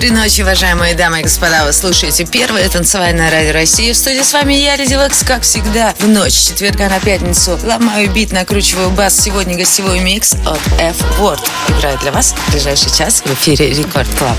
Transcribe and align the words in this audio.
Доброй 0.00 0.16
ночи, 0.16 0.40
уважаемые 0.40 0.94
дамы 0.94 1.20
и 1.20 1.22
господа. 1.24 1.66
Вы 1.66 1.74
слушаете 1.74 2.24
первое 2.24 2.66
танцевальное 2.70 3.30
радио 3.30 3.52
России. 3.52 3.92
В 3.92 3.96
студии 3.98 4.22
с 4.22 4.32
вами 4.32 4.54
я, 4.54 4.74
Lady 4.76 4.94
Waks, 4.94 5.22
как 5.22 5.42
всегда. 5.42 5.94
В 5.98 6.08
ночь 6.08 6.32
четверга 6.32 6.88
на 6.88 6.98
пятницу 7.00 7.58
ломаю 7.62 8.10
бит, 8.10 8.32
накручиваю 8.32 8.88
бас. 8.92 9.14
Сегодня 9.20 9.58
гостевой 9.58 10.00
микс 10.00 10.32
от 10.46 10.80
F-Word. 10.80 11.46
Играю 11.68 11.98
для 11.98 12.12
вас 12.12 12.32
в 12.32 12.50
ближайший 12.50 12.90
час 12.96 13.22
в 13.22 13.34
эфире 13.34 13.74
Record 13.74 14.08
Club. 14.18 14.38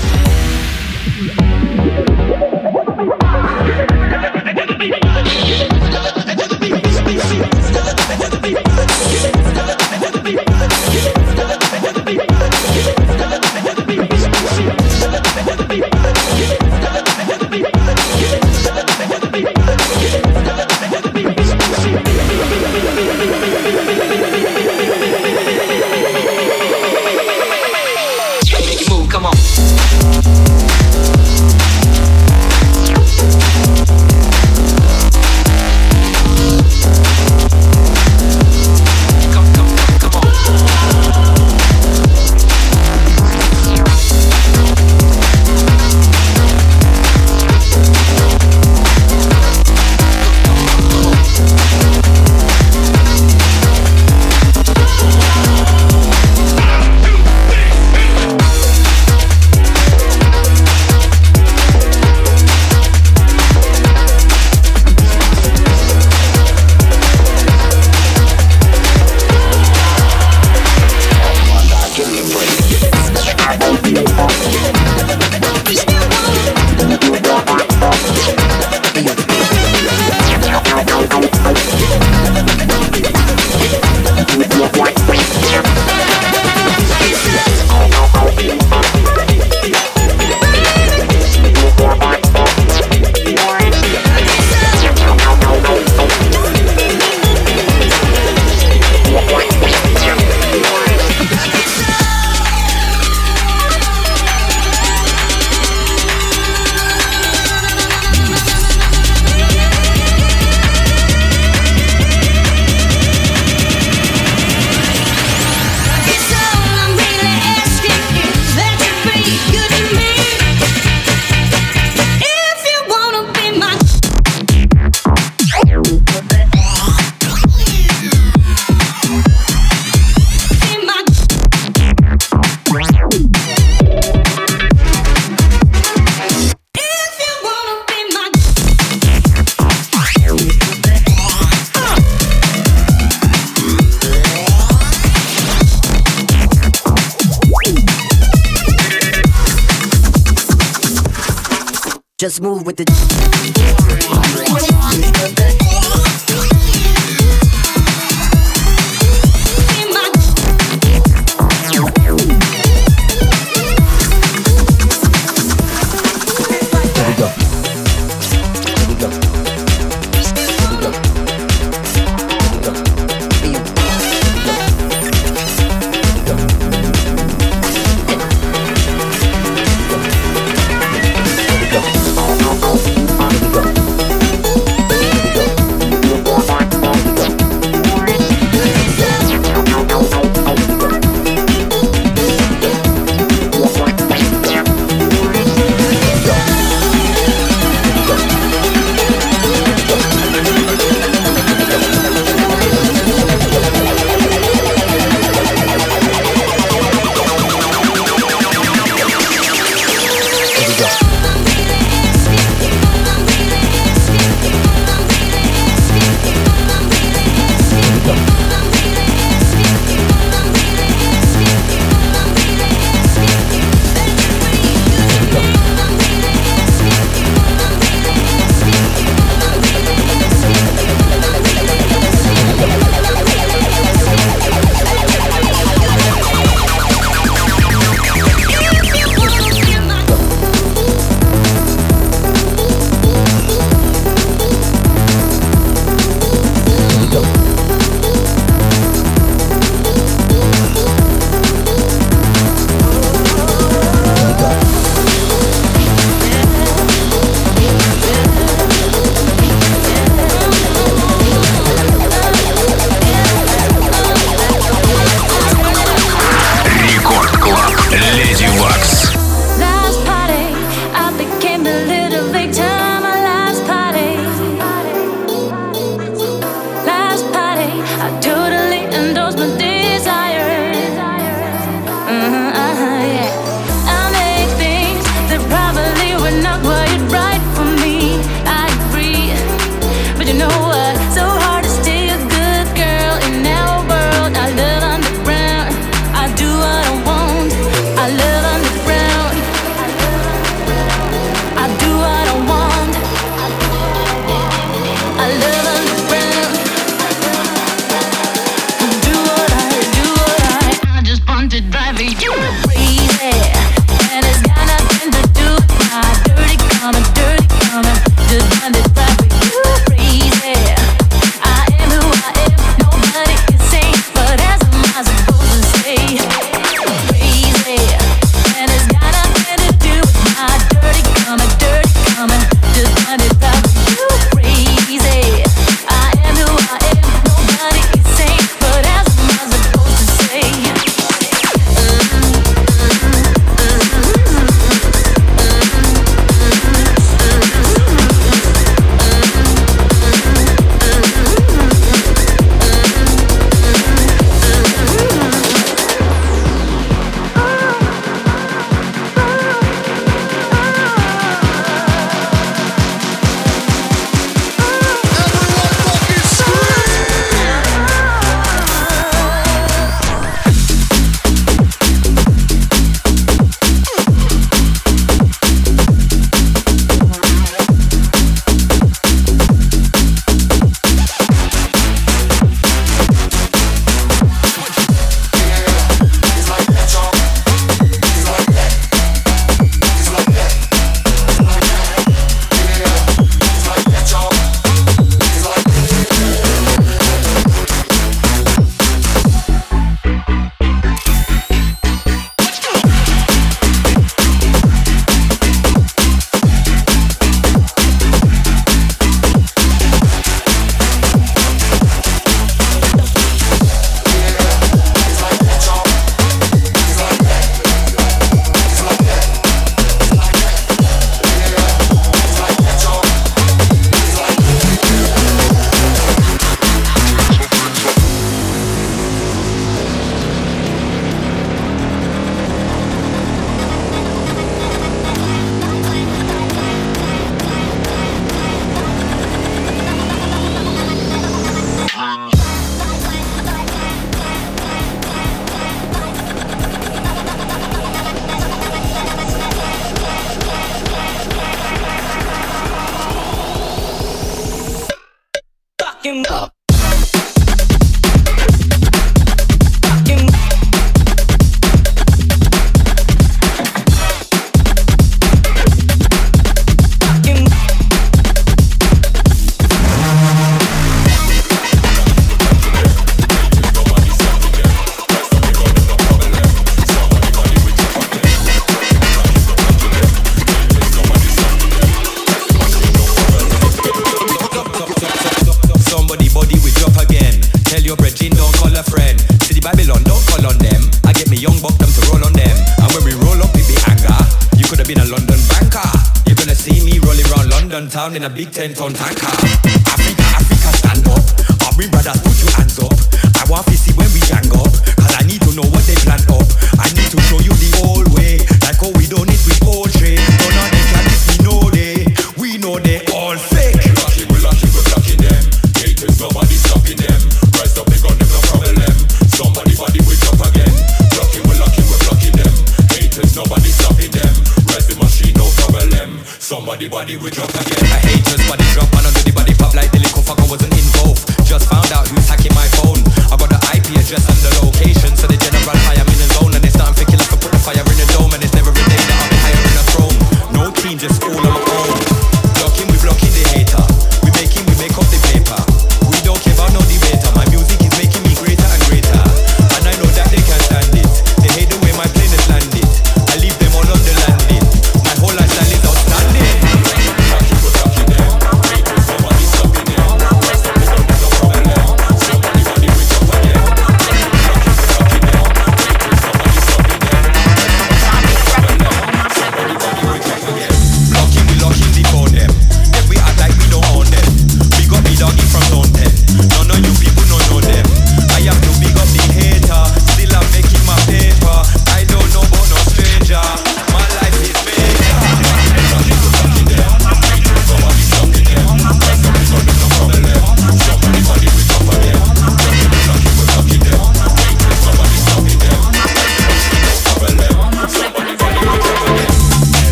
In 498.24 498.30
a 498.30 498.34
big 498.34 498.52
10 498.52 498.74
ton 498.74 498.92
tanker. 498.94 499.21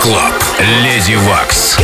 Клаб. 0.00 0.32
Леди 0.60 1.16
Вакс. 1.16 1.76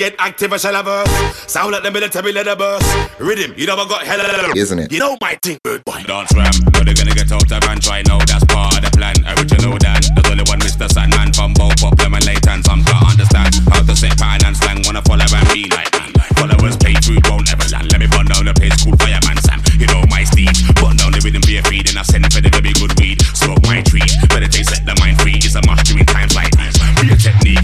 Get 0.00 0.16
active, 0.18 0.50
I 0.50 0.56
shall 0.56 0.72
have 0.72 0.88
a 0.88 1.04
sound 1.46 1.72
like 1.72 1.82
the 1.82 1.90
military 1.90 2.32
leather 2.32 2.56
burst. 2.56 2.88
Rhythm, 3.20 3.52
you 3.54 3.66
know 3.66 3.76
I 3.76 3.84
got 3.84 4.00
hella, 4.00 4.24
isn't 4.56 4.78
it? 4.78 4.90
You 4.90 4.98
know 4.98 5.18
my 5.20 5.36
thing, 5.44 5.58
rude 5.62 5.84
boy. 5.84 6.00
Dance 6.08 6.32
ram, 6.32 6.56
know 6.72 6.80
they're 6.80 6.96
gonna 6.96 7.12
get 7.12 7.28
out 7.28 7.44
of 7.44 7.62
hand 7.68 7.84
right 7.84 8.00
now. 8.08 8.16
That's 8.24 8.40
part 8.48 8.80
of 8.80 8.80
the 8.80 8.90
plan. 8.96 9.20
Original 9.36 9.76
Dan, 9.76 10.00
there's 10.16 10.30
only 10.32 10.44
one 10.48 10.64
Mr. 10.64 10.88
Sandman 10.88 11.36
from 11.36 11.52
both 11.52 11.84
up 11.84 12.00
lemonade 12.00 12.48
and 12.48 12.64
some 12.64 12.80
can't 12.80 13.12
understand 13.12 13.52
how 13.68 13.84
to 13.84 13.92
set 13.92 14.16
pattern 14.16 14.48
and 14.48 14.56
slang. 14.56 14.80
Wanna 14.88 15.04
follow 15.04 15.28
and 15.28 15.48
be 15.52 15.68
like 15.68 15.92
me. 16.00 16.16
Followers 16.40 16.80
pay 16.80 16.96
food 17.04 17.20
won't 17.28 17.52
ever 17.52 17.68
land. 17.68 17.92
Let 17.92 18.00
me 18.00 18.08
burn 18.08 18.24
down 18.24 18.48
the 18.48 18.56
place 18.56 18.72
called 18.80 18.96
Fireman 19.04 19.36
Sam. 19.44 19.60
You 19.76 19.84
know 19.92 20.00
my 20.08 20.24
steed. 20.24 20.56
Burn 20.80 20.96
down 20.96 21.12
the 21.12 21.20
rhythm, 21.20 21.44
be 21.44 21.60
a 21.60 21.62
feed, 21.68 21.92
and 21.92 22.00
I 22.00 22.04
send 22.08 22.24
it 22.24 22.32
for 22.32 22.40
the 22.40 22.48
very 22.48 22.72
good 22.72 22.96
weed. 22.96 23.20
Smoke 23.36 23.60
my 23.68 23.84
tree, 23.84 24.08
meditate, 24.32 24.64
set 24.64 24.88
the 24.88 24.96
mind 24.96 25.20
free. 25.20 25.36
It's 25.36 25.52
a 25.56 25.60
must 25.68 25.84
during 25.84 26.08
times 26.08 26.32
like 26.32 26.48
these. 26.56 26.80
Be 27.04 27.12
a 27.12 27.16
technique, 27.20 27.59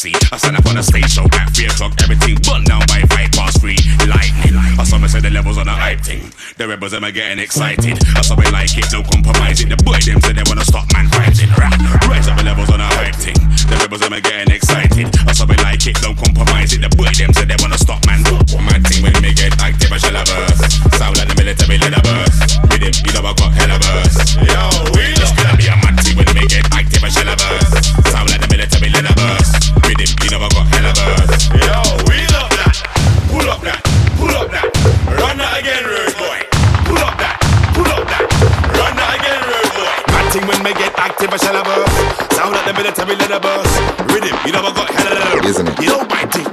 see. 0.00 0.16
I 0.32 0.40
stand 0.40 0.56
up 0.56 0.64
on 0.64 0.80
a 0.80 0.82
stage 0.82 1.12
show 1.12 1.28
at 1.36 1.52
3 1.52 1.68
o'clock, 1.68 1.92
everything 2.00 2.40
burn 2.48 2.64
down 2.64 2.80
by 2.88 3.04
5 3.04 3.36
past 3.36 3.60
3. 3.60 3.76
Lightning. 4.08 4.56
I 4.80 4.84
saw 4.88 4.96
me 4.96 5.08
say 5.12 5.20
the 5.20 5.28
levels 5.28 5.60
on 5.60 5.68
the 5.68 5.76
hype 5.76 6.00
thing. 6.00 6.24
The 6.56 6.64
rebels 6.64 6.92
them 6.96 7.04
are 7.04 7.12
getting 7.12 7.38
excited. 7.38 8.00
I 8.16 8.24
saw 8.24 8.32
me 8.36 8.48
like 8.48 8.72
it, 8.72 8.88
no 8.96 9.04
compromising. 9.04 9.68
The 9.68 9.76
boy 9.84 10.00
them 10.00 10.16
say 10.24 10.32
they 10.32 10.46
wanna 10.48 10.64
stop 10.64 10.88
man 10.96 11.12
fighting. 11.12 11.52
Rise 12.08 12.28
up 12.32 12.40
the 12.40 12.44
levels 12.48 12.72
on 12.72 12.80
the 12.80 12.88
hype 12.96 13.16
thing. 13.20 13.36
The 13.68 13.76
rebels 13.76 14.00
them 14.00 14.16
are 14.16 14.24
getting 14.24 14.48
excited. 14.48 15.06
I 15.28 15.32
saw 15.36 15.44
me 15.44 15.56
like 15.60 15.84
it, 15.84 16.00
don't 16.00 16.16
compromise 16.16 16.72
it. 16.72 16.80
The 16.80 16.88
boy 16.96 17.12
them 17.12 17.32
say 17.36 17.44
they 17.44 17.60
wanna 17.60 17.76
stop 17.76 18.00
man. 18.08 18.24
Mad 18.24 18.84
thing 18.88 19.04
when 19.04 19.16
me 19.20 19.32
get 19.36 19.52
active, 19.60 19.92
I 19.92 19.98
shall 20.00 20.16
have 20.16 20.28
verse. 20.28 20.80
Sound 20.96 21.16
like 21.20 21.28
the 21.28 21.36
military 21.36 21.76
leather 21.76 22.00
burst. 22.00 22.60
With 22.72 22.84
him, 22.84 22.94
you 23.04 23.12
know 23.12 23.28
I 23.28 23.32
got 23.36 23.52
hella 23.52 23.76
verse. 23.80 24.36
Yo, 24.36 24.60
we 24.96 25.12
It's 25.16 25.32
gonna 25.36 25.56
be 25.60 25.68
a 25.68 25.76
mad 25.80 25.96
thing 26.00 26.16
when 26.16 26.28
me 26.32 26.48
get 26.48 26.64
active, 26.72 27.04
I 27.04 27.08
shall 27.08 27.28
have 27.28 27.40
verse. 27.40 27.59
Active, 41.30 41.32
I 41.32 41.44
shall 41.44 41.54
have 41.54 41.66
verse. 41.66 42.36
Sound 42.36 42.52
like 42.52 42.66
the 42.66 42.72
military 42.74 43.16
leather 43.16 43.40
burst. 43.40 44.12
Rhythm, 44.12 44.36
you 44.46 44.52
know 44.52 44.62
I 44.62 44.72
got 44.74 44.90
hella, 44.90 45.46
Isn't 45.46 45.68
it? 45.68 45.80
You 45.80 45.88
know 45.88 46.04
my 46.08 46.24
thing, 46.26 46.49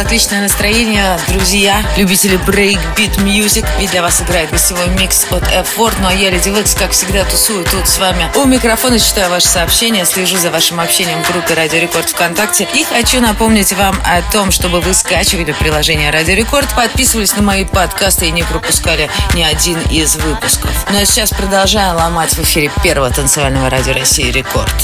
отличное 0.00 0.42
настроение, 0.42 1.18
друзья, 1.28 1.82
любители 1.96 2.36
breakbeat 2.36 3.18
music. 3.18 3.64
И 3.80 3.86
для 3.86 4.02
вас 4.02 4.20
играет 4.20 4.50
гостевой 4.50 4.86
микс 4.88 5.26
от 5.30 5.42
F-Word. 5.44 5.94
Ну 6.00 6.08
а 6.08 6.12
я, 6.12 6.30
Lady 6.30 6.50
Waks, 6.50 6.74
как 6.74 6.92
всегда, 6.92 7.24
тусую 7.24 7.64
тут 7.64 7.88
с 7.88 7.98
вами 7.98 8.30
у 8.36 8.44
микрофона, 8.44 8.98
читаю 8.98 9.30
ваши 9.30 9.48
сообщения, 9.48 10.04
слежу 10.04 10.36
за 10.36 10.50
вашим 10.50 10.80
общением 10.80 11.22
в 11.22 11.30
группе 11.32 11.54
Радио 11.54 11.78
Рекорд 11.78 12.08
ВКонтакте. 12.10 12.68
И 12.74 12.84
хочу 12.84 13.20
напомнить 13.20 13.72
вам 13.72 13.96
о 14.04 14.22
том, 14.30 14.50
чтобы 14.50 14.80
вы 14.80 14.94
скачивали 14.94 15.52
приложение 15.52 16.10
Радио 16.10 16.34
Рекорд, 16.34 16.68
подписывались 16.74 17.34
на 17.36 17.42
мои 17.42 17.64
подкасты 17.64 18.26
и 18.26 18.30
не 18.30 18.42
пропускали 18.42 19.10
ни 19.34 19.42
один 19.42 19.80
из 19.90 20.16
выпусков. 20.16 20.70
Ну 20.90 21.00
а 21.00 21.04
сейчас 21.04 21.30
продолжаем 21.30 21.96
ломать 21.96 22.34
в 22.34 22.42
эфире 22.42 22.70
первого 22.82 23.10
танцевального 23.10 23.70
радио 23.70 23.94
России 23.94 24.30
Рекорд. 24.30 24.74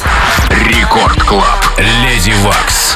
Рекорд 0.51 1.23
Клаб. 1.23 1.79
Леди 1.79 2.33
Вакс. 2.43 2.95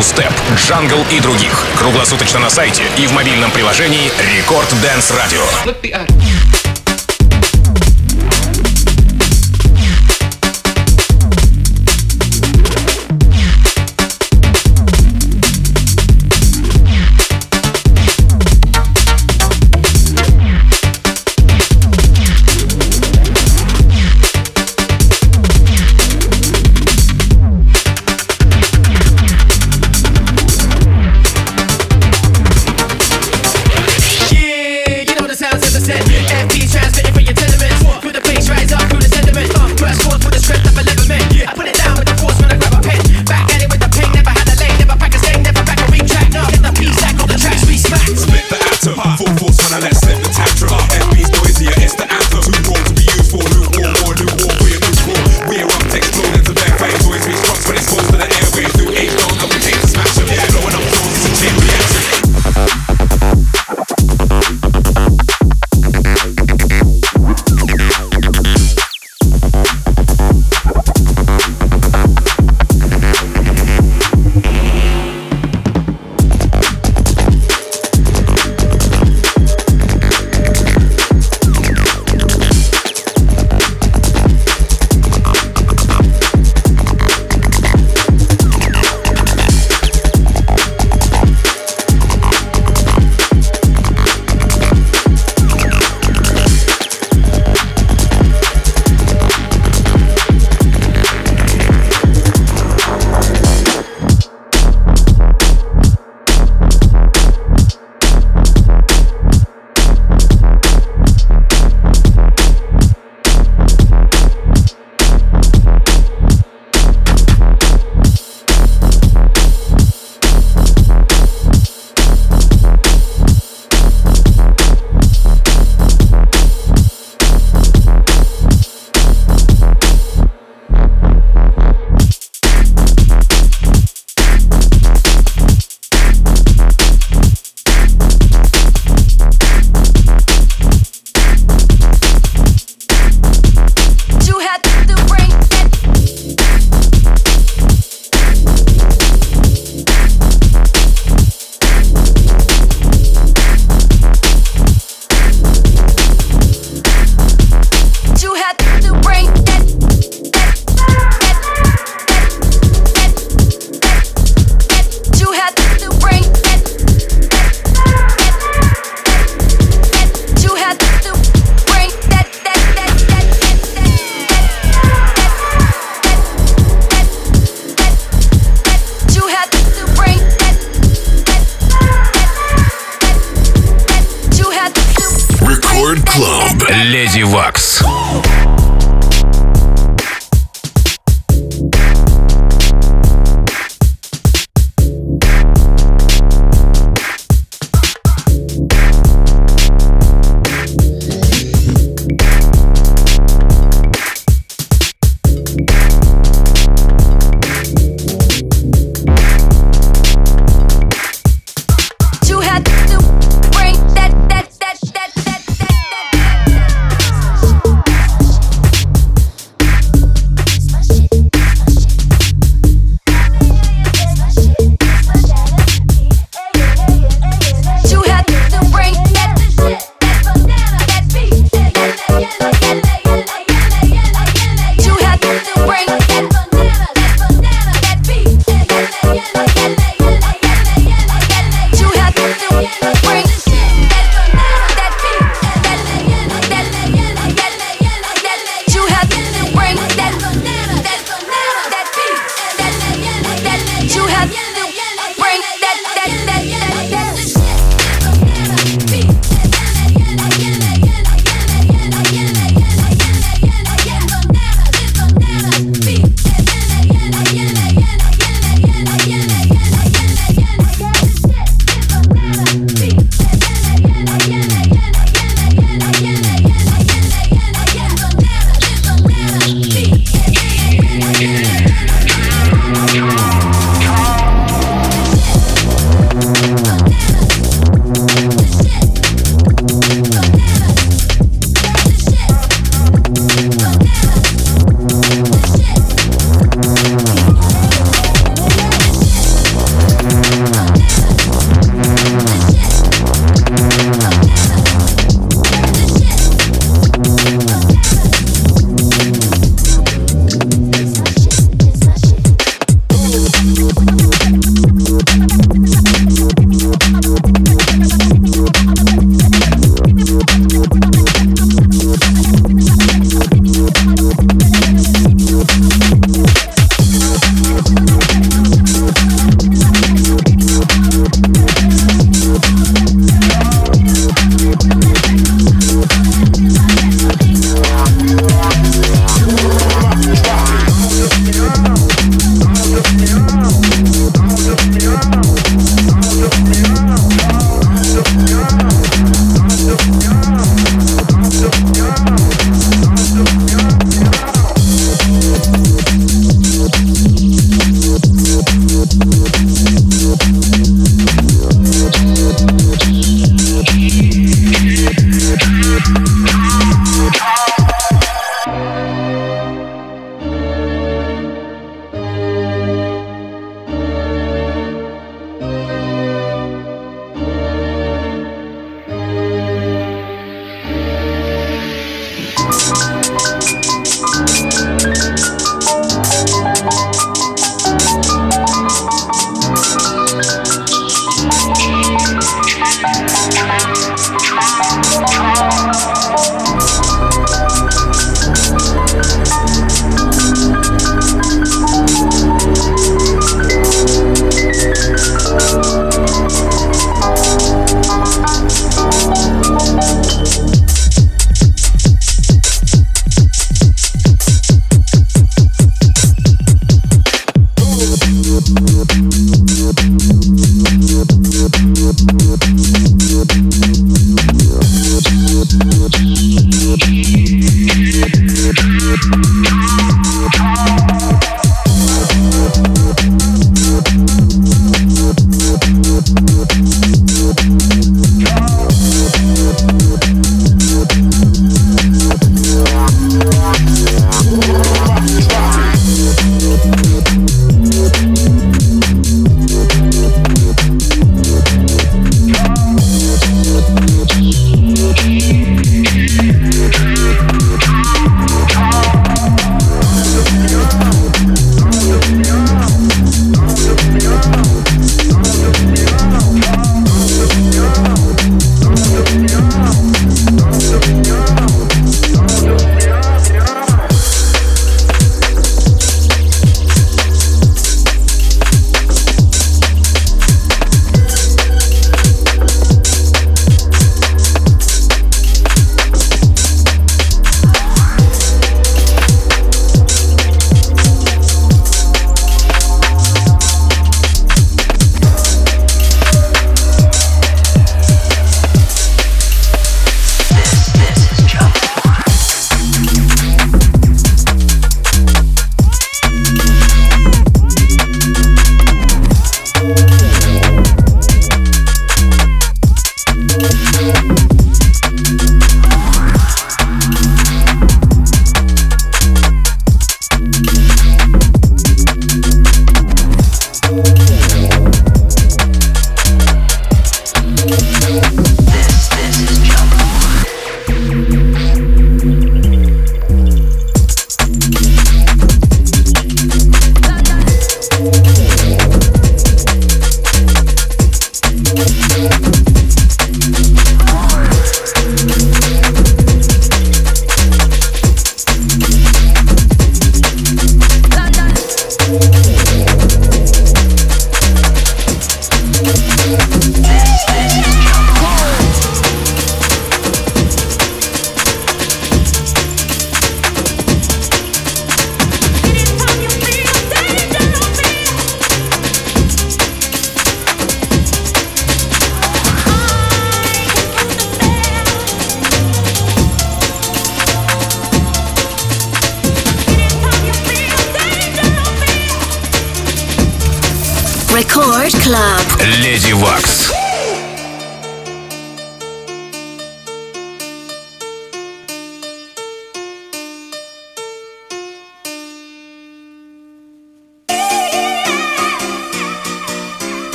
Step, 0.00 0.32
Jungle 0.56 1.04
и 1.10 1.20
других. 1.20 1.66
Круглосуточно 1.76 2.38
на 2.38 2.50
сайте 2.50 2.84
и 2.96 3.06
в 3.06 3.12
мобильном 3.12 3.50
приложении 3.50 4.10
Record 4.18 4.72
Dance 4.82 5.12
Radio. 5.12 6.27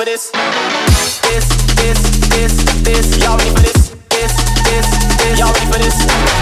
for 0.00 0.06
this. 0.06 0.30
This, 0.30 1.48
this, 1.76 2.28
this, 2.30 2.82
this. 2.82 3.18
Y'all 3.22 3.36
ready 3.36 3.50
for 3.50 3.60
this? 3.60 3.90
This, 4.08 4.32
this, 4.64 5.16
this. 5.18 5.38
Y'all 5.38 5.52
ready 5.52 5.66
for 5.66 5.78
this? 5.78 6.39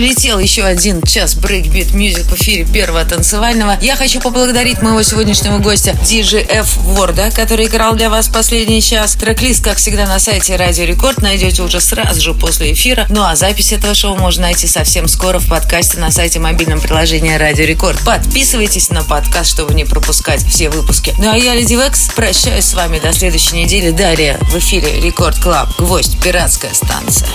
Пролетел 0.00 0.38
еще 0.38 0.62
один 0.62 1.02
час 1.02 1.34
breakbeat 1.34 1.92
music 1.92 2.24
в 2.24 2.34
эфире 2.34 2.64
первого 2.64 3.04
танцевального. 3.04 3.76
Я 3.82 3.96
хочу 3.96 4.18
поблагодарить 4.18 4.80
моего 4.80 5.02
сегодняшнего 5.02 5.58
гостя 5.58 5.90
DJ 5.90 6.48
F-Word 6.48 6.78
а, 6.78 7.30
который 7.30 7.66
играл 7.66 7.94
для 7.94 8.08
вас 8.08 8.28
последний 8.28 8.80
час. 8.80 9.12
Трек-лист, 9.16 9.62
как 9.62 9.76
всегда, 9.76 10.06
на 10.06 10.18
сайте 10.18 10.56
Радио 10.56 10.84
Рекорд 10.84 11.20
найдете 11.20 11.60
уже 11.62 11.82
сразу 11.82 12.18
же 12.18 12.32
после 12.32 12.72
эфира. 12.72 13.04
Ну 13.10 13.22
а 13.22 13.36
запись 13.36 13.74
этого 13.74 13.94
шоу 13.94 14.16
можно 14.16 14.44
найти 14.44 14.66
совсем 14.66 15.06
скоро 15.06 15.38
в 15.38 15.48
подкасте 15.48 15.98
на 15.98 16.10
сайте 16.10 16.38
мобильном 16.38 16.80
приложения 16.80 17.36
Радио 17.36 17.66
Рекорд. 17.66 18.00
Подписывайтесь 18.02 18.88
на 18.88 19.04
подкаст, 19.04 19.50
чтобы 19.50 19.74
не 19.74 19.84
пропускать 19.84 20.42
все 20.48 20.70
выпуски. 20.70 21.14
Ну 21.18 21.30
а 21.30 21.36
я, 21.36 21.54
Lady 21.54 21.74
Waks, 21.74 22.08
прощаюсь 22.16 22.64
с 22.64 22.72
вами 22.72 23.00
до 23.00 23.12
следующей 23.12 23.56
недели. 23.56 23.90
Далее 23.90 24.38
в 24.50 24.56
эфире 24.56 24.98
Record 24.98 25.38
Club. 25.40 25.68
Гвоздь, 25.78 26.18
пиратская 26.22 26.72
станция. 26.72 27.28